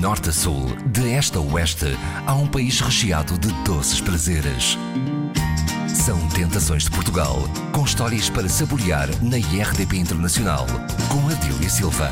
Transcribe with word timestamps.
norte 0.00 0.30
a 0.30 0.32
sul, 0.32 0.64
de 0.86 1.12
este 1.12 1.36
a 1.36 1.40
oeste, 1.42 1.94
há 2.26 2.34
um 2.34 2.46
país 2.46 2.80
recheado 2.80 3.36
de 3.36 3.52
doces 3.64 4.00
prazeres. 4.00 4.78
São 5.86 6.26
Tentações 6.30 6.84
de 6.84 6.90
Portugal, 6.90 7.36
com 7.70 7.84
histórias 7.84 8.30
para 8.30 8.48
saborear 8.48 9.08
na 9.22 9.36
IRDP 9.36 9.98
Internacional, 9.98 10.64
com 11.10 11.28
Adília 11.28 11.68
Silva. 11.68 12.10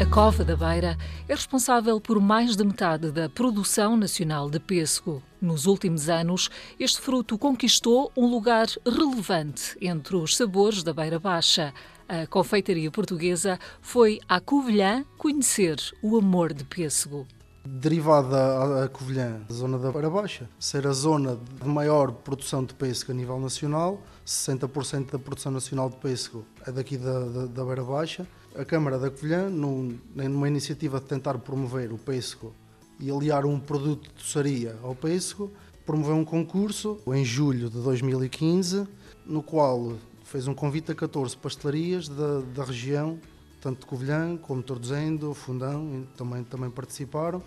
A 0.00 0.06
Cova 0.06 0.42
da 0.42 0.56
Beira 0.56 0.96
é 1.28 1.34
responsável 1.34 2.00
por 2.00 2.18
mais 2.18 2.56
de 2.56 2.64
metade 2.64 3.12
da 3.12 3.28
produção 3.28 3.98
nacional 3.98 4.48
de 4.48 4.58
pêssego. 4.58 5.22
Nos 5.40 5.66
últimos 5.66 6.08
anos, 6.08 6.48
este 6.80 7.00
fruto 7.00 7.36
conquistou 7.36 8.10
um 8.16 8.26
lugar 8.26 8.66
relevante 8.86 9.76
entre 9.82 10.16
os 10.16 10.34
sabores 10.34 10.82
da 10.82 10.94
Beira 10.94 11.18
Baixa. 11.18 11.74
A 12.06 12.26
confeitaria 12.26 12.90
portuguesa 12.90 13.58
foi 13.80 14.20
à 14.28 14.38
Covilhã 14.38 15.04
conhecer 15.16 15.78
o 16.02 16.18
amor 16.18 16.52
de 16.52 16.62
pêssego. 16.62 17.26
Derivada 17.66 18.84
a 18.84 18.88
Covilhã, 18.88 19.40
a 19.48 19.52
zona 19.52 19.78
da 19.78 19.90
Beira 19.90 20.10
Baixa, 20.10 20.46
ser 20.60 20.86
a 20.86 20.92
zona 20.92 21.38
de 21.62 21.66
maior 21.66 22.12
produção 22.12 22.62
de 22.62 22.74
pêssego 22.74 23.12
a 23.12 23.14
nível 23.14 23.40
nacional, 23.40 24.02
60% 24.26 25.12
da 25.12 25.18
produção 25.18 25.50
nacional 25.50 25.88
de 25.88 25.96
pêssego 25.96 26.44
é 26.66 26.70
daqui 26.70 26.98
da, 26.98 27.20
da, 27.20 27.46
da 27.46 27.64
Beira 27.64 27.82
Baixa. 27.82 28.26
A 28.54 28.66
Câmara 28.66 28.98
da 28.98 29.10
Covilhã, 29.10 29.48
num, 29.48 29.98
numa 30.14 30.46
iniciativa 30.46 31.00
de 31.00 31.06
tentar 31.06 31.38
promover 31.38 31.90
o 31.90 31.96
pêssego 31.96 32.52
e 33.00 33.10
aliar 33.10 33.46
um 33.46 33.58
produto 33.58 34.10
de 34.10 34.22
doçaria 34.22 34.76
ao 34.82 34.94
pêssego, 34.94 35.50
promoveu 35.86 36.16
um 36.16 36.24
concurso 36.24 37.00
em 37.06 37.24
julho 37.24 37.70
de 37.70 37.80
2015, 37.80 38.86
no 39.24 39.42
qual 39.42 39.94
fez 40.34 40.48
um 40.48 40.54
convite 40.54 40.90
a 40.90 40.96
14 40.96 41.36
pastelarias 41.36 42.08
da, 42.08 42.40
da 42.40 42.64
região, 42.64 43.20
tanto 43.60 43.82
de 43.82 43.86
Covilhã 43.86 44.36
como 44.36 44.64
Tordozendo, 44.64 45.32
Fundão, 45.32 46.04
também, 46.16 46.42
também 46.42 46.68
participaram. 46.68 47.40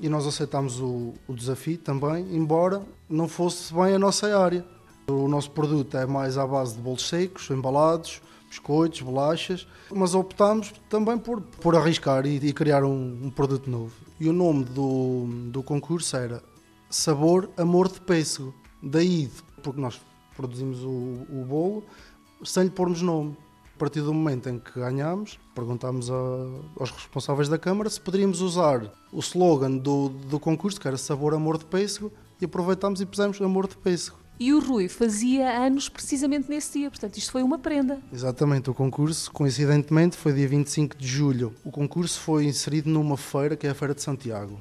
E 0.00 0.08
nós 0.08 0.26
aceitámos 0.26 0.80
o, 0.80 1.14
o 1.28 1.34
desafio 1.34 1.78
também, 1.78 2.34
embora 2.34 2.82
não 3.08 3.28
fosse 3.28 3.72
bem 3.72 3.94
a 3.94 3.98
nossa 3.98 4.36
área. 4.36 4.66
O 5.06 5.28
nosso 5.28 5.52
produto 5.52 5.96
é 5.96 6.04
mais 6.04 6.36
à 6.36 6.44
base 6.44 6.74
de 6.74 6.80
bolos 6.80 7.08
secos, 7.08 7.48
embalados, 7.48 8.20
biscoitos, 8.48 9.02
bolachas, 9.02 9.68
mas 9.88 10.12
optámos 10.12 10.74
também 10.90 11.18
por, 11.18 11.40
por 11.40 11.76
arriscar 11.76 12.26
e, 12.26 12.44
e 12.44 12.52
criar 12.52 12.82
um, 12.82 13.26
um, 13.26 13.30
produto 13.30 13.70
novo. 13.70 13.92
E 14.18 14.28
o 14.28 14.32
nome 14.32 14.64
do, 14.64 15.28
do 15.46 15.62
concurso 15.62 16.16
era 16.16 16.42
Sabor 16.90 17.48
Amor 17.56 17.86
de 17.86 18.00
Pêssego. 18.00 18.52
Daí, 18.82 19.30
porque 19.62 19.80
nós 19.80 20.00
produzimos 20.36 20.82
o, 20.82 21.24
o 21.30 21.44
bolo, 21.46 21.84
sem 22.44 22.64
lhe 22.64 22.70
pormos 22.70 23.02
nome. 23.02 23.36
A 23.74 23.78
partir 23.78 24.00
do 24.00 24.14
momento 24.14 24.48
em 24.48 24.58
que 24.58 24.78
ganhámos, 24.78 25.38
perguntámos 25.54 26.10
a, 26.10 26.14
aos 26.78 26.90
responsáveis 26.90 27.48
da 27.48 27.58
Câmara 27.58 27.90
se 27.90 28.00
poderíamos 28.00 28.40
usar 28.40 28.92
o 29.12 29.18
slogan 29.18 29.76
do, 29.76 30.08
do 30.08 30.38
concurso, 30.38 30.80
que 30.80 30.86
era 30.86 30.96
Sabor 30.96 31.34
Amor 31.34 31.58
de 31.58 31.64
Pêssego, 31.64 32.12
e 32.40 32.44
aproveitámos 32.44 33.00
e 33.00 33.06
pusemos 33.06 33.40
Amor 33.40 33.66
de 33.66 33.76
Pêssego. 33.76 34.22
E 34.38 34.52
o 34.52 34.60
Rui 34.60 34.88
fazia 34.88 35.50
anos 35.64 35.88
precisamente 35.88 36.48
nesse 36.48 36.78
dia, 36.78 36.90
portanto 36.90 37.16
isto 37.16 37.30
foi 37.30 37.42
uma 37.42 37.58
prenda. 37.58 38.00
Exatamente, 38.12 38.70
o 38.70 38.74
concurso, 38.74 39.30
coincidentemente, 39.30 40.16
foi 40.16 40.32
dia 40.32 40.48
25 40.48 40.96
de 40.96 41.06
julho. 41.06 41.54
O 41.64 41.70
concurso 41.70 42.18
foi 42.18 42.46
inserido 42.46 42.90
numa 42.90 43.16
feira, 43.16 43.56
que 43.56 43.66
é 43.66 43.70
a 43.70 43.74
Feira 43.74 43.94
de 43.94 44.02
Santiago, 44.02 44.60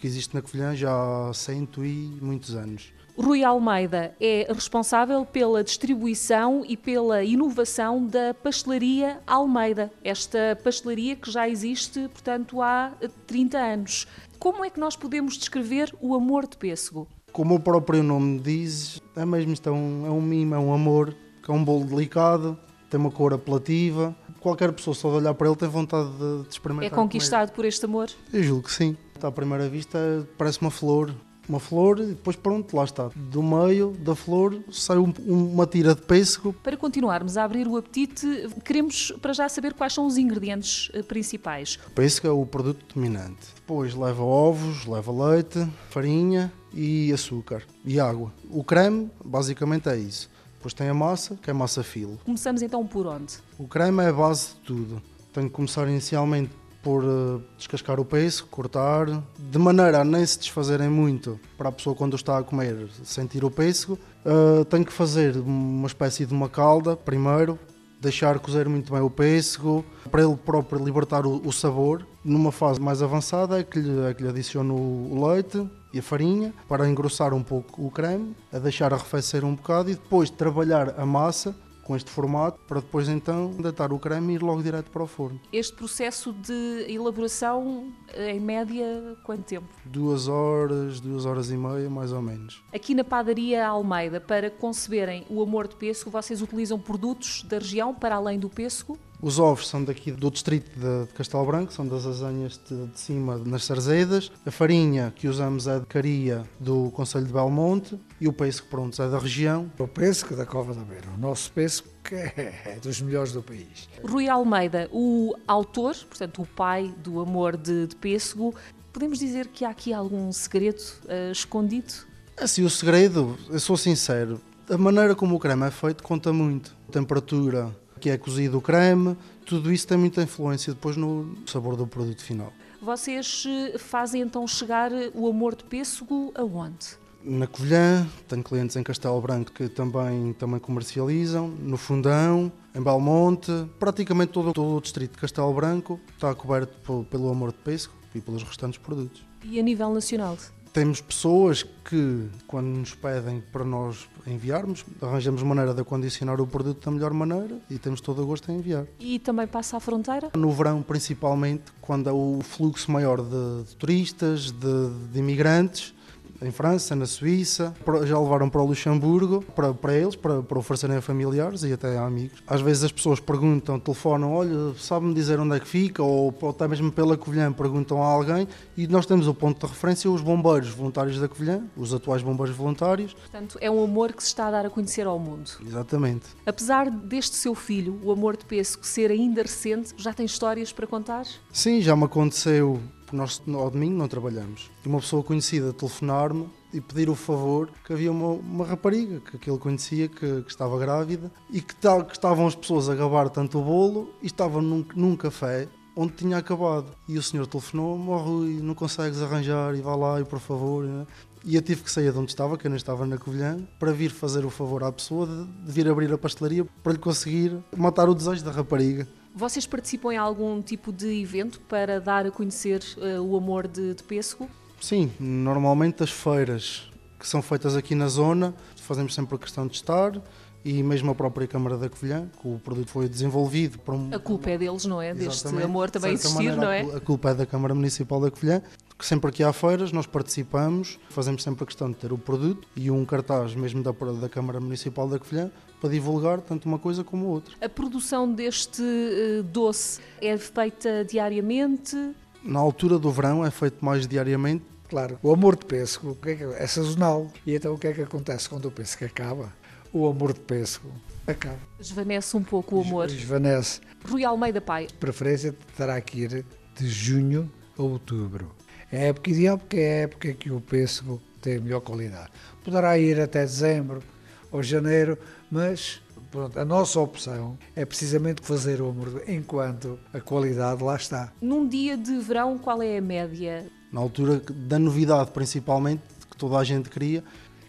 que 0.00 0.06
existe 0.06 0.34
na 0.34 0.40
Covilhã 0.40 0.74
já 0.74 0.90
há 0.90 1.34
cento 1.34 1.84
e 1.84 2.18
muitos 2.22 2.54
anos. 2.54 2.92
Rui 3.20 3.42
Almeida 3.42 4.14
é 4.20 4.46
responsável 4.48 5.26
pela 5.26 5.64
distribuição 5.64 6.62
e 6.64 6.76
pela 6.76 7.24
inovação 7.24 8.06
da 8.06 8.32
pastelaria 8.32 9.20
Almeida, 9.26 9.90
esta 10.04 10.56
pastelaria 10.62 11.16
que 11.16 11.28
já 11.28 11.48
existe, 11.48 12.08
portanto, 12.08 12.62
há 12.62 12.92
30 13.26 13.58
anos. 13.58 14.06
Como 14.38 14.64
é 14.64 14.70
que 14.70 14.78
nós 14.78 14.94
podemos 14.94 15.36
descrever 15.36 15.92
o 16.00 16.14
amor 16.14 16.46
de 16.46 16.56
pêssego? 16.56 17.08
Como 17.32 17.56
o 17.56 17.60
próprio 17.60 18.04
nome 18.04 18.38
diz, 18.38 19.02
é 19.16 19.26
mesmo 19.26 19.52
isto 19.52 19.68
é 19.68 19.72
um, 19.72 20.06
é 20.06 20.10
um 20.10 20.22
mimo, 20.22 20.54
é 20.54 20.58
um 20.58 20.72
amor, 20.72 21.12
que 21.42 21.50
é 21.50 21.54
um 21.54 21.64
bolo 21.64 21.84
delicado, 21.84 22.56
tem 22.88 23.00
uma 23.00 23.10
cor 23.10 23.34
apelativa. 23.34 24.14
Qualquer 24.38 24.72
pessoa 24.72 24.94
só 24.94 25.10
de 25.10 25.16
olhar 25.16 25.34
para 25.34 25.48
ele 25.48 25.56
tem 25.56 25.68
vontade 25.68 26.08
de, 26.12 26.42
de 26.44 26.50
experimentar. 26.50 26.86
É 26.86 26.94
conquistado 26.94 27.50
por 27.50 27.64
este 27.64 27.84
amor? 27.84 28.08
Eu 28.32 28.44
julgo 28.44 28.62
que 28.62 28.72
sim. 28.72 28.96
À 29.20 29.32
primeira 29.32 29.68
vista 29.68 29.98
parece 30.38 30.60
uma 30.60 30.70
flor, 30.70 31.12
uma 31.48 31.58
flor 31.60 31.98
e 32.00 32.06
depois 32.06 32.36
pronto, 32.36 32.76
lá 32.76 32.84
está. 32.84 33.10
Do 33.14 33.42
meio 33.42 33.92
da 33.98 34.14
flor 34.14 34.58
sai 34.70 34.98
um, 34.98 35.12
uma 35.26 35.66
tira 35.66 35.94
de 35.94 36.02
pêssego. 36.02 36.52
Para 36.52 36.76
continuarmos 36.76 37.36
a 37.36 37.44
abrir 37.44 37.66
o 37.66 37.76
apetite, 37.76 38.26
queremos 38.64 39.12
para 39.22 39.32
já 39.32 39.48
saber 39.48 39.74
quais 39.74 39.92
são 39.92 40.06
os 40.06 40.18
ingredientes 40.18 40.90
eh, 40.92 41.02
principais. 41.02 41.78
O 41.86 41.90
pêssego 41.90 42.28
é 42.28 42.30
o 42.30 42.44
produto 42.44 42.94
dominante. 42.94 43.54
Depois 43.54 43.94
leva 43.94 44.22
ovos, 44.22 44.84
leva 44.86 45.30
leite, 45.30 45.66
farinha 45.90 46.52
e 46.72 47.12
açúcar 47.12 47.62
e 47.84 47.98
água. 47.98 48.32
O 48.50 48.62
creme 48.62 49.10
basicamente 49.24 49.88
é 49.88 49.96
isso. 49.96 50.30
Depois 50.54 50.74
tem 50.74 50.88
a 50.88 50.94
massa, 50.94 51.36
que 51.36 51.48
é 51.48 51.52
massa 51.52 51.82
filo. 51.82 52.18
Começamos 52.24 52.62
então 52.62 52.86
por 52.86 53.06
onde? 53.06 53.34
O 53.58 53.68
creme 53.68 54.02
é 54.02 54.08
a 54.08 54.12
base 54.12 54.48
de 54.54 54.60
tudo. 54.66 55.02
Tem 55.32 55.44
que 55.44 55.50
começar 55.50 55.88
inicialmente 55.88 56.50
por 56.88 57.04
uh, 57.04 57.42
descascar 57.58 58.00
o 58.00 58.04
pêssego, 58.04 58.48
cortar, 58.48 59.22
de 59.38 59.58
maneira 59.58 60.00
a 60.00 60.04
nem 60.04 60.24
se 60.24 60.38
desfazerem 60.38 60.88
muito 60.88 61.38
para 61.58 61.68
a 61.68 61.72
pessoa 61.72 61.94
quando 61.94 62.16
está 62.16 62.38
a 62.38 62.42
comer 62.42 62.88
sentir 63.04 63.44
o 63.44 63.50
pêssego. 63.50 63.98
Uh, 64.24 64.64
tem 64.64 64.82
que 64.82 64.90
fazer 64.90 65.36
uma 65.36 65.86
espécie 65.86 66.24
de 66.24 66.32
uma 66.32 66.48
calda 66.48 66.96
primeiro, 66.96 67.58
deixar 68.00 68.38
cozer 68.38 68.66
muito 68.70 68.90
bem 68.90 69.02
o 69.02 69.10
pêssego, 69.10 69.84
para 70.10 70.22
ele 70.22 70.34
próprio 70.34 70.82
libertar 70.82 71.26
o, 71.26 71.46
o 71.46 71.52
sabor. 71.52 72.06
Numa 72.24 72.50
fase 72.50 72.80
mais 72.80 73.02
avançada 73.02 73.60
é 73.60 73.62
que 73.62 73.78
lhe, 73.78 74.06
é 74.06 74.14
que 74.14 74.22
lhe 74.22 74.28
adiciono 74.30 74.74
o 74.74 75.28
leite 75.28 75.68
e 75.92 75.98
a 75.98 76.02
farinha 76.02 76.54
para 76.66 76.88
engrossar 76.88 77.34
um 77.34 77.42
pouco 77.42 77.86
o 77.86 77.90
creme, 77.90 78.34
a 78.50 78.58
deixar 78.58 78.94
arrefecer 78.94 79.44
um 79.44 79.54
bocado 79.54 79.90
e 79.90 79.94
depois 79.94 80.30
trabalhar 80.30 80.94
a 80.98 81.04
massa 81.04 81.54
com 81.88 81.96
este 81.96 82.10
formato 82.10 82.60
para 82.68 82.80
depois 82.80 83.08
então 83.08 83.50
deitar 83.52 83.94
o 83.94 83.98
creme 83.98 84.34
e 84.34 84.36
ir 84.36 84.42
logo 84.42 84.62
direto 84.62 84.90
para 84.90 85.02
o 85.02 85.06
forno. 85.06 85.40
Este 85.50 85.74
processo 85.74 86.34
de 86.34 86.84
elaboração, 86.86 87.90
em 88.14 88.38
média, 88.38 89.16
quanto 89.24 89.44
tempo? 89.44 89.66
Duas 89.86 90.28
horas, 90.28 91.00
duas 91.00 91.24
horas 91.24 91.50
e 91.50 91.56
meia, 91.56 91.88
mais 91.88 92.12
ou 92.12 92.20
menos. 92.20 92.62
Aqui 92.74 92.94
na 92.94 93.02
padaria 93.02 93.66
Almeida, 93.66 94.20
para 94.20 94.50
conceberem 94.50 95.24
o 95.30 95.42
amor 95.42 95.66
de 95.66 95.76
pêssego, 95.76 96.10
vocês 96.10 96.42
utilizam 96.42 96.78
produtos 96.78 97.42
da 97.44 97.58
região 97.58 97.94
para 97.94 98.16
além 98.16 98.38
do 98.38 98.50
pêssego? 98.50 98.98
Os 99.20 99.38
ovos 99.40 99.66
são 99.66 99.82
daqui 99.82 100.12
do 100.12 100.30
distrito 100.30 100.70
de 100.78 101.12
Castelo 101.12 101.44
Branco, 101.44 101.72
são 101.72 101.86
das 101.86 102.06
azenhas 102.06 102.60
de, 102.68 102.86
de 102.86 103.00
cima, 103.00 103.36
nas 103.38 103.64
Sarzedas. 103.64 104.30
A 104.46 104.50
farinha 104.50 105.12
que 105.14 105.26
usamos 105.26 105.66
é 105.66 105.80
de 105.80 105.86
Caria, 105.86 106.44
do 106.60 106.90
Conselho 106.92 107.26
de 107.26 107.32
Belmonte. 107.32 107.98
E 108.20 108.28
o 108.28 108.32
pêssego, 108.32 108.68
pronto, 108.68 109.02
é 109.02 109.08
da 109.08 109.18
região. 109.18 109.70
O 109.76 109.88
pêssego 109.88 110.36
da 110.36 110.46
Cova 110.46 110.72
da 110.72 110.82
Beira. 110.82 111.08
O 111.16 111.20
nosso 111.20 111.50
pêssego 111.50 111.88
que 112.04 112.14
é 112.14 112.78
dos 112.82 113.00
melhores 113.00 113.32
do 113.32 113.42
país. 113.42 113.88
Rui 114.04 114.28
Almeida, 114.28 114.88
o 114.92 115.34
autor, 115.48 115.96
portanto 116.08 116.42
o 116.42 116.46
pai 116.46 116.94
do 116.98 117.20
amor 117.20 117.56
de, 117.56 117.88
de 117.88 117.96
pêssego, 117.96 118.54
podemos 118.92 119.18
dizer 119.18 119.48
que 119.48 119.64
há 119.64 119.70
aqui 119.70 119.92
algum 119.92 120.30
segredo 120.30 120.80
uh, 121.04 121.32
escondido? 121.32 121.92
Assim, 122.36 122.62
o 122.62 122.70
segredo, 122.70 123.36
eu 123.50 123.58
sou 123.58 123.76
sincero, 123.76 124.40
a 124.70 124.78
maneira 124.78 125.14
como 125.14 125.34
o 125.34 125.38
creme 125.38 125.66
é 125.66 125.70
feito 125.70 126.02
conta 126.04 126.32
muito. 126.32 126.76
A 126.88 126.92
temperatura, 126.92 127.74
que 127.98 128.10
é 128.10 128.16
cozido 128.16 128.58
o 128.58 128.60
creme, 128.60 129.16
tudo 129.44 129.72
isso 129.72 129.86
tem 129.86 129.98
muita 129.98 130.22
influência 130.22 130.72
depois 130.72 130.96
no 130.96 131.36
sabor 131.46 131.76
do 131.76 131.86
produto 131.86 132.22
final. 132.22 132.52
Vocês 132.80 133.44
eh, 133.46 133.76
fazem 133.76 134.22
então 134.22 134.46
chegar 134.46 134.90
o 135.14 135.28
amor 135.28 135.56
de 135.56 135.64
pêssego 135.64 136.32
aonde? 136.34 136.96
Na 137.24 137.46
Covilhã, 137.48 138.06
tenho 138.28 138.44
clientes 138.44 138.76
em 138.76 138.82
Castelo 138.82 139.20
Branco 139.20 139.50
que 139.50 139.68
também, 139.68 140.32
também 140.34 140.60
comercializam, 140.60 141.48
no 141.48 141.76
Fundão, 141.76 142.52
em 142.74 142.80
Belmonte, 142.80 143.50
praticamente 143.78 144.32
todo, 144.32 144.52
todo 144.52 144.76
o 144.76 144.80
distrito 144.80 145.12
de 145.12 145.18
Castelo 145.18 145.52
Branco 145.52 145.98
está 146.14 146.32
coberto 146.34 147.04
pelo 147.10 147.28
amor 147.28 147.50
de 147.50 147.58
pêssego 147.58 147.94
e 148.14 148.20
pelos 148.20 148.44
restantes 148.44 148.78
produtos. 148.78 149.26
E 149.44 149.58
a 149.58 149.62
nível 149.62 149.92
nacional? 149.92 150.36
Temos 150.72 151.00
pessoas 151.00 151.62
que, 151.62 152.28
quando 152.46 152.66
nos 152.66 152.94
pedem 152.94 153.42
para 153.52 153.64
nós 153.64 154.08
enviarmos, 154.26 154.84
arranjamos 155.00 155.42
maneira 155.42 155.74
de 155.74 155.80
acondicionar 155.80 156.40
o 156.40 156.46
produto 156.46 156.84
da 156.84 156.90
melhor 156.90 157.12
maneira 157.12 157.58
e 157.70 157.78
temos 157.78 158.00
todo 158.00 158.22
o 158.22 158.26
gosto 158.26 158.50
em 158.52 158.56
enviar. 158.56 158.86
E 158.98 159.18
também 159.18 159.46
passa 159.46 159.76
à 159.76 159.80
fronteira? 159.80 160.30
No 160.36 160.52
verão, 160.52 160.82
principalmente, 160.82 161.64
quando 161.80 162.08
há 162.08 162.12
o 162.12 162.40
fluxo 162.42 162.90
maior 162.90 163.22
de, 163.22 163.64
de 163.68 163.76
turistas, 163.76 164.50
de, 164.50 164.90
de 165.12 165.18
imigrantes, 165.18 165.94
em 166.40 166.50
França, 166.50 166.94
na 166.94 167.06
Suíça, 167.06 167.74
já 168.04 168.18
levaram 168.18 168.48
para 168.48 168.60
o 168.60 168.66
Luxemburgo, 168.66 169.42
para, 169.54 169.74
para 169.74 169.94
eles, 169.94 170.14
para, 170.14 170.42
para 170.42 170.58
oferecerem 170.58 170.96
a 170.96 171.02
familiares 171.02 171.62
e 171.62 171.72
até 171.72 171.98
a 171.98 172.04
amigos. 172.04 172.42
Às 172.46 172.60
vezes 172.60 172.84
as 172.84 172.92
pessoas 172.92 173.20
perguntam, 173.20 173.78
telefonam, 173.78 174.32
olha, 174.32 174.74
sabe-me 174.78 175.14
dizer 175.14 175.40
onde 175.40 175.56
é 175.56 175.60
que 175.60 175.66
fica, 175.66 176.02
ou 176.02 176.34
até 176.48 176.68
mesmo 176.68 176.92
pela 176.92 177.16
Covilhã 177.16 177.52
perguntam 177.52 178.02
a 178.02 178.06
alguém, 178.06 178.46
e 178.76 178.86
nós 178.86 179.06
temos 179.06 179.26
o 179.26 179.34
ponto 179.34 179.66
de 179.66 179.72
referência, 179.72 180.10
os 180.10 180.22
bombeiros 180.22 180.68
voluntários 180.70 181.18
da 181.18 181.28
Covilhã, 181.28 181.64
os 181.76 181.92
atuais 181.92 182.22
bombeiros 182.22 182.54
voluntários. 182.54 183.14
Portanto, 183.14 183.58
é 183.60 183.70
um 183.70 183.82
amor 183.82 184.12
que 184.12 184.22
se 184.22 184.28
está 184.28 184.46
a 184.48 184.50
dar 184.50 184.66
a 184.66 184.70
conhecer 184.70 185.06
ao 185.06 185.18
mundo. 185.18 185.50
Exatamente. 185.66 186.26
Apesar 186.46 186.90
deste 186.90 187.36
seu 187.36 187.54
filho, 187.54 187.98
o 188.02 188.12
amor 188.12 188.36
de 188.36 188.44
Pesco, 188.44 188.86
ser 188.86 189.10
ainda 189.10 189.42
recente, 189.42 189.94
já 189.96 190.12
tem 190.12 190.24
histórias 190.24 190.72
para 190.72 190.86
contar? 190.86 191.26
Sim, 191.52 191.80
já 191.80 191.96
me 191.96 192.04
aconteceu 192.04 192.80
porque 193.08 193.16
nós 193.16 193.40
ao 193.54 193.70
domingo 193.70 193.96
não 193.96 194.06
trabalhamos. 194.06 194.70
E 194.84 194.88
uma 194.88 195.00
pessoa 195.00 195.22
conhecida 195.22 195.72
telefonar-me 195.72 196.46
e 196.72 196.80
pedir 196.80 197.08
o 197.08 197.14
favor 197.14 197.70
que 197.84 197.94
havia 197.94 198.12
uma, 198.12 198.32
uma 198.32 198.66
rapariga 198.66 199.20
que, 199.20 199.38
que 199.38 199.50
ele 199.50 199.58
conhecia 199.58 200.08
que, 200.08 200.42
que 200.42 200.50
estava 200.50 200.78
grávida 200.78 201.32
e 201.50 201.62
que, 201.62 201.74
tal, 201.74 202.04
que 202.04 202.12
estavam 202.12 202.46
as 202.46 202.54
pessoas 202.54 202.90
a 202.90 202.94
gabar 202.94 203.30
tanto 203.30 203.58
o 203.58 203.64
bolo 203.64 204.10
e 204.22 204.26
estavam 204.26 204.60
num, 204.60 204.84
num 204.94 205.16
café 205.16 205.68
onde 205.96 206.12
tinha 206.12 206.36
acabado. 206.36 206.92
E 207.08 207.16
o 207.16 207.22
senhor 207.22 207.46
telefonou-me, 207.46 208.08
oh 208.10 208.18
Rui, 208.18 208.60
não 208.62 208.74
consegues 208.74 209.22
arranjar 209.22 209.74
e 209.74 209.80
vá 209.80 209.96
lá 209.96 210.20
e 210.20 210.24
por 210.24 210.38
favor. 210.38 210.84
Né? 210.84 211.06
E 211.44 211.56
eu 211.56 211.62
tive 211.62 211.82
que 211.82 211.90
sair 211.90 212.12
de 212.12 212.18
onde 212.18 212.30
estava, 212.30 212.58
que 212.58 212.66
eu 212.66 212.70
não 212.70 212.76
estava 212.76 213.06
na 213.06 213.16
Covilhã, 213.16 213.58
para 213.78 213.90
vir 213.90 214.10
fazer 214.10 214.44
o 214.44 214.50
favor 214.50 214.84
à 214.84 214.92
pessoa 214.92 215.26
de, 215.26 215.44
de 215.64 215.72
vir 215.72 215.88
abrir 215.88 216.12
a 216.12 216.18
pastelaria 216.18 216.66
para 216.82 216.92
lhe 216.92 216.98
conseguir 216.98 217.56
matar 217.74 218.08
o 218.08 218.14
desejo 218.14 218.44
da 218.44 218.50
rapariga. 218.50 219.08
Vocês 219.38 219.64
participam 219.68 220.12
em 220.12 220.16
algum 220.16 220.60
tipo 220.60 220.92
de 220.92 221.22
evento 221.22 221.60
para 221.60 222.00
dar 222.00 222.26
a 222.26 222.30
conhecer 222.30 222.82
uh, 222.96 223.22
o 223.22 223.36
amor 223.36 223.68
de, 223.68 223.94
de 223.94 224.02
pêssego? 224.02 224.50
Sim, 224.80 225.12
normalmente 225.20 226.02
as 226.02 226.10
feiras 226.10 226.90
que 227.16 227.26
são 227.26 227.40
feitas 227.40 227.76
aqui 227.76 227.94
na 227.94 228.08
zona, 228.08 228.52
fazemos 228.82 229.14
sempre 229.14 229.36
a 229.36 229.38
questão 229.38 229.68
de 229.68 229.76
estar 229.76 230.20
e 230.64 230.82
mesmo 230.82 231.12
a 231.12 231.14
própria 231.14 231.46
Câmara 231.46 231.78
da 231.78 231.88
Covilhã, 231.88 232.28
que 232.42 232.48
o 232.48 232.58
produto 232.58 232.90
foi 232.90 233.08
desenvolvido 233.08 233.78
por 233.78 233.94
um... 233.94 234.12
A 234.12 234.18
culpa 234.18 234.50
é 234.50 234.58
deles, 234.58 234.84
não 234.86 235.00
é? 235.00 235.14
Deste 235.14 235.46
amor 235.46 235.88
também 235.88 236.14
existir, 236.14 236.34
maneira, 236.34 236.56
não 236.56 236.70
é? 236.72 236.80
A 236.96 237.00
culpa 237.00 237.30
é 237.30 237.34
da 237.34 237.46
Câmara 237.46 237.76
Municipal 237.76 238.20
da 238.20 238.32
Covilhã, 238.32 238.60
que 238.98 239.06
sempre 239.06 239.30
que 239.30 239.44
há 239.44 239.52
feiras 239.52 239.92
nós 239.92 240.06
participamos, 240.06 240.98
fazemos 241.08 241.44
sempre 241.44 241.62
a 241.62 241.66
questão 241.66 241.88
de 241.88 241.96
ter 241.96 242.12
o 242.12 242.18
produto 242.18 242.66
e 242.74 242.90
um 242.90 243.04
cartaz 243.04 243.54
mesmo 243.54 243.80
da, 243.80 243.92
da 243.92 244.28
Câmara 244.28 244.58
Municipal 244.58 245.08
da 245.08 245.18
Covilhã 245.20 245.52
para 245.80 245.90
divulgar 245.90 246.40
tanto 246.40 246.66
uma 246.66 246.80
coisa 246.80 247.04
como 247.04 247.26
a 247.26 247.28
outra. 247.28 247.54
A 247.60 247.68
produção 247.68 248.30
deste 248.32 248.82
uh, 248.82 249.42
doce 249.44 250.00
é 250.20 250.36
feita 250.36 251.04
diariamente? 251.04 251.96
Na 252.42 252.58
altura 252.58 252.98
do 252.98 253.10
verão 253.12 253.44
é 253.44 253.50
feito 253.52 253.84
mais 253.84 254.06
diariamente. 254.06 254.64
Claro, 254.88 255.18
o 255.22 255.32
amor 255.32 255.54
de 255.54 255.66
pêssego 255.66 256.16
é, 256.24 256.30
é, 256.32 256.64
é 256.64 256.66
sazonal. 256.66 257.30
E 257.46 257.54
então 257.54 257.74
o 257.74 257.78
que 257.78 257.86
é 257.86 257.92
que 257.92 258.02
acontece 258.02 258.48
quando 258.48 258.66
o 258.66 258.70
pêssego 258.70 259.04
acaba? 259.04 259.52
O 259.92 260.08
amor 260.08 260.32
de 260.32 260.40
pêssego 260.40 260.90
acaba. 261.26 261.58
Esvanece 261.78 262.36
um 262.36 262.42
pouco 262.42 262.76
o 262.76 262.80
amor. 262.80 263.06
Esvanece. 263.06 263.80
Rui 264.08 264.24
Almeida 264.24 264.60
Pai. 264.60 264.88
A 264.90 264.98
preferência 264.98 265.54
terá 265.76 266.00
que 266.00 266.20
ir 266.20 266.44
de 266.74 266.88
junho 266.88 267.50
a 267.78 267.82
outubro. 267.82 268.50
É 268.90 268.98
a 268.98 269.04
época 269.08 269.30
ideal 269.30 269.58
porque 269.58 269.76
é 269.76 270.00
a 270.00 270.02
época 270.02 270.32
que 270.32 270.50
o 270.50 270.60
pêssego 270.60 271.20
tem 271.42 271.56
a 271.56 271.60
melhor 271.60 271.80
qualidade. 271.80 272.30
Poderá 272.64 272.98
ir 272.98 273.20
até 273.20 273.42
dezembro 273.42 274.02
ou 274.50 274.62
janeiro, 274.62 275.18
mas 275.50 276.00
pronto, 276.30 276.58
a 276.58 276.64
nossa 276.64 276.98
opção 277.00 277.58
é 277.76 277.84
precisamente 277.84 278.40
fazer 278.42 278.80
o 278.80 278.88
amor 278.88 279.22
enquanto 279.28 279.98
a 280.12 280.20
qualidade 280.20 280.82
lá 280.82 280.96
está. 280.96 281.32
Num 281.40 281.68
dia 281.68 281.96
de 281.96 282.18
verão, 282.18 282.58
qual 282.58 282.82
é 282.82 282.98
a 282.98 283.02
média? 283.02 283.66
Na 283.92 284.00
altura 284.00 284.40
da 284.50 284.78
novidade, 284.78 285.30
principalmente, 285.30 286.02
que 286.30 286.36
toda 286.36 286.58
a 286.58 286.64
gente 286.64 286.90
queria. 286.90 287.22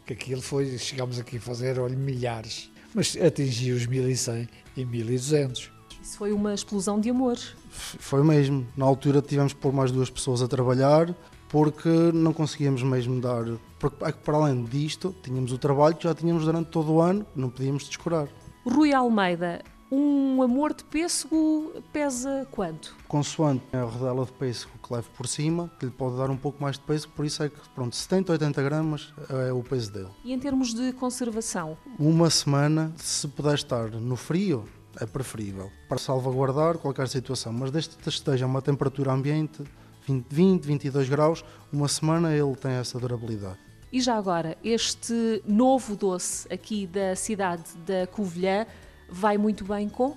Que 0.05 0.13
aquilo 0.13 0.41
foi, 0.41 0.77
chegámos 0.77 1.19
aqui 1.19 1.37
a 1.37 1.41
fazer, 1.41 1.79
olha, 1.79 1.95
milhares, 1.95 2.71
mas 2.95 3.15
atingiu 3.15 3.75
os 3.75 3.85
1100 3.85 4.49
e 4.75 4.85
1200. 4.85 5.78
Isso 6.09 6.17
foi 6.17 6.31
uma 6.31 6.55
explosão 6.55 6.99
de 6.99 7.11
amor. 7.11 7.37
Foi 7.69 8.23
mesmo. 8.23 8.65
Na 8.75 8.83
altura 8.83 9.21
tivemos 9.21 9.53
por 9.53 9.71
mais 9.71 9.91
duas 9.91 10.09
pessoas 10.09 10.41
a 10.41 10.47
trabalhar, 10.47 11.15
porque 11.47 11.87
não 11.87 12.33
conseguíamos 12.33 12.81
mesmo 12.81 13.21
dar. 13.21 13.45
Porque, 13.77 14.03
é 14.03 14.11
para 14.11 14.37
além 14.37 14.63
disto, 14.63 15.13
tínhamos 15.21 15.51
o 15.51 15.57
trabalho 15.59 15.95
que 15.95 16.05
já 16.05 16.15
tínhamos 16.15 16.45
durante 16.45 16.71
todo 16.71 16.93
o 16.93 16.99
ano, 16.99 17.23
não 17.35 17.51
podíamos 17.51 17.83
descurar. 17.83 18.27
Rui 18.65 18.91
Almeida, 18.91 19.61
um 19.91 20.41
amor 20.41 20.73
de 20.73 20.83
pêssego 20.83 21.73
pesa 21.93 22.47
quanto? 22.49 22.95
Consoante 23.07 23.63
a 23.71 23.83
rodela 23.83 24.25
de 24.25 24.31
pêssego 24.31 24.71
que 24.83 24.91
leve 24.91 25.07
por 25.15 25.27
cima, 25.27 25.69
que 25.79 25.85
lhe 25.85 25.91
pode 25.91 26.17
dar 26.17 26.31
um 26.31 26.37
pouco 26.37 26.59
mais 26.59 26.75
de 26.77 26.81
peso, 26.85 27.07
por 27.09 27.23
isso 27.23 27.43
é 27.43 27.49
que, 27.49 27.69
pronto, 27.75 27.95
70, 27.95 28.31
80 28.31 28.63
gramas 28.63 29.13
é 29.47 29.53
o 29.53 29.61
peso 29.61 29.91
dele. 29.91 30.09
E 30.25 30.33
em 30.33 30.39
termos 30.39 30.73
de 30.73 30.91
conservação? 30.93 31.77
Uma 31.99 32.31
semana, 32.31 32.91
se 32.97 33.27
puder 33.27 33.53
estar 33.53 33.91
no 33.91 34.15
frio, 34.15 34.65
é 34.99 35.05
preferível, 35.05 35.71
para 35.87 35.97
salvaguardar 35.97 36.77
qualquer 36.77 37.07
situação, 37.07 37.53
mas 37.53 37.71
desde 37.71 37.95
que 37.95 38.09
esteja 38.09 38.45
a 38.45 38.47
uma 38.47 38.61
temperatura 38.61 39.11
ambiente 39.11 39.63
20, 40.07 40.65
22 40.65 41.09
graus, 41.09 41.45
uma 41.71 41.87
semana 41.87 42.33
ele 42.33 42.55
tem 42.55 42.71
essa 42.71 42.99
durabilidade. 42.99 43.57
E 43.91 44.01
já 44.01 44.15
agora, 44.15 44.57
este 44.63 45.41
novo 45.47 45.95
doce 45.95 46.51
aqui 46.51 46.85
da 46.85 47.15
cidade 47.15 47.63
da 47.85 48.05
Covilhã 48.07 48.65
vai 49.09 49.37
muito 49.37 49.63
bem 49.63 49.89
com? 49.89 50.15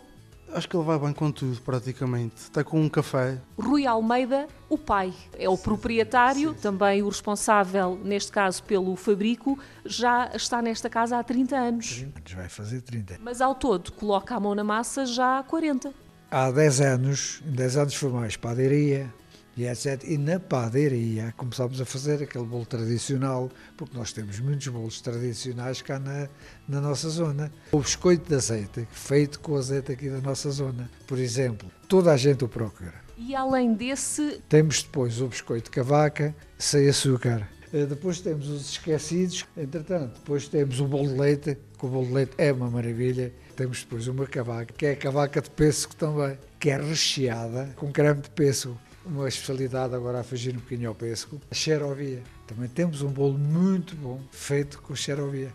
Acho 0.54 0.68
que 0.68 0.76
ele 0.76 0.84
vai 0.84 0.98
bem 0.98 1.12
com 1.14 1.32
tudo, 1.32 1.58
praticamente. 1.62 2.34
Até 2.50 2.62
com 2.62 2.80
um 2.80 2.88
café. 2.88 3.38
Rui 3.58 3.86
Almeida, 3.86 4.46
o 4.68 4.76
pai, 4.76 5.12
é 5.38 5.48
o 5.48 5.56
proprietário, 5.56 6.50
sim, 6.50 6.54
sim. 6.54 6.60
também 6.60 7.02
o 7.02 7.08
responsável, 7.08 7.98
neste 8.04 8.30
caso, 8.30 8.62
pelo 8.62 8.94
fabrico, 8.94 9.58
já 9.84 10.30
está 10.34 10.60
nesta 10.60 10.90
casa 10.90 11.18
há 11.18 11.24
30 11.24 11.56
anos. 11.56 11.94
30, 11.94 12.36
vai 12.36 12.48
fazer 12.50 12.82
30. 12.82 13.18
Mas 13.22 13.40
ao 13.40 13.54
todo, 13.54 13.92
coloca 13.92 14.34
a 14.34 14.40
mão 14.40 14.54
na 14.54 14.62
massa 14.62 15.06
já 15.06 15.38
há 15.38 15.42
40. 15.42 15.92
Há 16.30 16.50
10 16.50 16.80
anos, 16.82 17.42
em 17.46 17.52
10 17.52 17.76
anos 17.78 17.94
foi 17.94 18.10
mais 18.10 18.36
padaria, 18.36 19.12
e 19.56 19.66
etc. 19.66 20.02
E 20.04 20.18
na 20.18 20.40
padaria 20.40 21.32
começámos 21.36 21.80
a 21.80 21.84
fazer 21.84 22.22
aquele 22.22 22.44
bolo 22.44 22.66
tradicional, 22.66 23.50
porque 23.76 23.96
nós 23.96 24.12
temos 24.12 24.40
muitos 24.40 24.68
bolos 24.68 25.00
tradicionais 25.00 25.82
cá 25.82 25.98
na, 25.98 26.28
na 26.68 26.80
nossa 26.80 27.08
zona. 27.08 27.52
O 27.72 27.80
biscoito 27.80 28.28
de 28.28 28.34
azeite, 28.34 28.86
feito 28.90 29.40
com 29.40 29.56
azeite 29.56 29.92
aqui 29.92 30.08
da 30.08 30.20
nossa 30.20 30.50
zona, 30.50 30.90
por 31.06 31.18
exemplo, 31.18 31.70
toda 31.88 32.12
a 32.12 32.16
gente 32.16 32.44
o 32.44 32.48
procura. 32.48 32.94
E 33.16 33.34
além 33.34 33.74
desse. 33.74 34.40
Temos 34.48 34.82
depois 34.82 35.20
o 35.20 35.28
biscoito 35.28 35.64
de 35.64 35.70
cavaca, 35.70 36.34
sem 36.58 36.88
açúcar. 36.88 37.48
Eh, 37.72 37.86
depois 37.86 38.20
temos 38.20 38.48
os 38.48 38.70
esquecidos, 38.70 39.46
entretanto, 39.56 40.14
depois 40.18 40.48
temos 40.48 40.80
o 40.80 40.86
bolo 40.86 41.08
de 41.08 41.18
leite, 41.18 41.58
que 41.78 41.86
o 41.86 41.88
bolo 41.88 42.06
de 42.06 42.12
leite 42.12 42.32
é 42.36 42.52
uma 42.52 42.70
maravilha. 42.70 43.32
Temos 43.56 43.80
depois 43.80 44.08
uma 44.08 44.26
cavaca, 44.26 44.72
que 44.72 44.86
é 44.86 44.92
a 44.92 44.96
cavaca 44.96 45.40
de 45.40 45.50
pêssego 45.50 45.94
também, 45.94 46.38
que 46.58 46.70
é 46.70 46.76
recheada 46.76 47.72
com 47.76 47.92
creme 47.92 48.22
de 48.22 48.30
pêssego 48.30 48.78
uma 49.04 49.28
especialidade 49.28 49.94
agora 49.94 50.20
a 50.20 50.24
fugir 50.24 50.54
um 50.54 50.60
bocadinho 50.60 50.88
ao 50.88 50.94
pêssego, 50.94 51.40
a 51.50 51.54
xerovia. 51.54 52.22
Também 52.46 52.68
temos 52.68 53.02
um 53.02 53.10
bolo 53.10 53.38
muito 53.38 53.96
bom 53.96 54.20
feito 54.30 54.80
com 54.82 54.94
xerovia. 54.94 55.52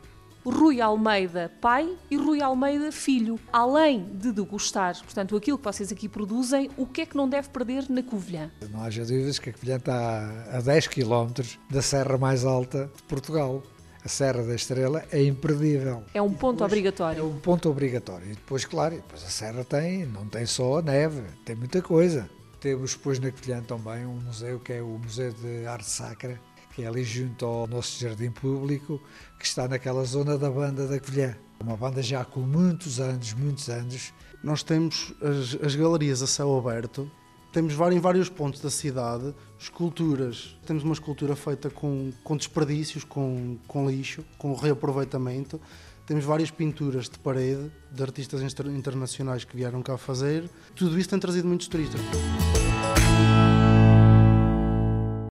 Rui 0.49 0.79
Almeida 0.79 1.51
pai 1.59 1.97
e 2.09 2.15
Rui 2.15 2.41
Almeida 2.41 2.91
filho. 2.91 3.37
Além 3.51 4.05
de 4.13 4.31
degustar, 4.31 4.95
portanto, 5.03 5.35
aquilo 5.35 5.57
que 5.57 5.63
vocês 5.63 5.91
aqui 5.91 6.07
produzem, 6.07 6.69
o 6.77 6.85
que 6.85 7.01
é 7.01 7.05
que 7.05 7.17
não 7.17 7.27
deve 7.27 7.49
perder 7.49 7.89
na 7.89 8.01
Covilhã? 8.01 8.49
Não 8.71 8.81
haja 8.81 9.03
dúvidas 9.03 9.39
que 9.39 9.49
a 9.49 9.53
Covilhã 9.53 9.75
está 9.75 10.45
a 10.51 10.61
10 10.61 10.87
km 10.87 11.43
da 11.69 11.81
serra 11.81 12.17
mais 12.17 12.45
alta 12.45 12.89
de 12.95 13.03
Portugal. 13.03 13.61
A 14.05 14.09
Serra 14.09 14.41
da 14.41 14.55
Estrela 14.55 15.03
é 15.11 15.21
imperdível. 15.21 16.01
É 16.13 16.21
um 16.21 16.33
ponto 16.33 16.63
obrigatório. 16.63 17.19
É 17.19 17.23
um 17.23 17.37
ponto 17.39 17.69
obrigatório. 17.69 18.27
E 18.27 18.35
depois, 18.35 18.63
claro, 18.63 18.95
depois 18.95 19.21
a 19.21 19.27
Serra 19.27 19.65
tem, 19.65 20.05
não 20.05 20.25
tem 20.25 20.45
só 20.45 20.77
a 20.77 20.81
neve, 20.81 21.23
tem 21.43 21.57
muita 21.57 21.81
coisa. 21.81 22.29
Temos 22.59 22.95
depois 22.95 23.19
na 23.19 23.31
Covilhã 23.31 23.61
também 23.61 24.05
um 24.05 24.19
museu 24.19 24.59
que 24.59 24.73
é 24.73 24.81
o 24.81 24.97
Museu 24.97 25.31
de 25.31 25.65
Arte 25.67 25.89
Sacra, 25.89 26.39
que 26.73 26.83
é 26.83 26.87
ali 26.87 27.03
junto 27.03 27.45
ao 27.45 27.67
nosso 27.67 27.99
jardim 27.99 28.31
público, 28.31 28.99
que 29.39 29.45
está 29.45 29.67
naquela 29.67 30.03
zona 30.03 30.37
da 30.37 30.49
banda 30.49 30.87
da 30.87 30.99
Covilhã. 30.99 31.35
Uma 31.59 31.77
banda 31.77 32.01
já 32.01 32.25
com 32.25 32.39
muitos 32.39 32.99
anos, 32.99 33.33
muitos 33.33 33.69
anos. 33.69 34.13
Nós 34.43 34.63
temos 34.63 35.13
as, 35.21 35.63
as 35.63 35.75
galerias 35.75 36.21
a 36.21 36.27
céu 36.27 36.57
aberto, 36.57 37.09
temos 37.51 37.73
em 37.73 37.99
vários 37.99 38.29
pontos 38.29 38.61
da 38.61 38.69
cidade 38.69 39.33
esculturas. 39.57 40.55
Temos 40.65 40.83
uma 40.83 40.93
escultura 40.93 41.35
feita 41.35 41.69
com, 41.69 42.11
com 42.23 42.37
desperdícios, 42.37 43.03
com, 43.03 43.57
com 43.67 43.89
lixo, 43.89 44.23
com 44.37 44.53
reaproveitamento. 44.53 45.59
Temos 46.07 46.23
várias 46.23 46.49
pinturas 46.49 47.09
de 47.09 47.19
parede 47.19 47.69
de 47.91 48.01
artistas 48.01 48.41
internacionais 48.41 49.43
que 49.43 49.57
vieram 49.57 49.83
cá 49.83 49.97
fazer. 49.97 50.49
Tudo 50.73 50.97
isso 50.97 51.09
tem 51.09 51.19
trazido 51.19 51.45
muitos 51.45 51.67
turistas. 51.67 51.99